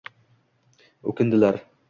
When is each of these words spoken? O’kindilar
O’kindilar 1.13 1.63